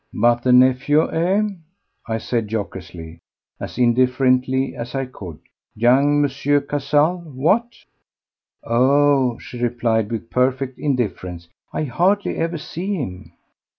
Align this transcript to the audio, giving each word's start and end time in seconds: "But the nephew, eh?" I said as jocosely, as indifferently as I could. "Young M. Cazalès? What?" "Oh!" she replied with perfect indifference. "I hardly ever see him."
"But 0.15 0.41
the 0.41 0.51
nephew, 0.51 1.11
eh?" 1.11 1.43
I 2.07 2.17
said 2.17 2.45
as 2.45 2.49
jocosely, 2.51 3.19
as 3.59 3.77
indifferently 3.77 4.75
as 4.75 4.95
I 4.95 5.05
could. 5.05 5.37
"Young 5.75 6.23
M. 6.23 6.23
Cazalès? 6.27 7.21
What?" 7.25 7.73
"Oh!" 8.63 9.37
she 9.37 9.61
replied 9.61 10.11
with 10.11 10.31
perfect 10.31 10.79
indifference. 10.79 11.49
"I 11.71 11.83
hardly 11.83 12.37
ever 12.37 12.57
see 12.57 12.95
him." 12.95 13.33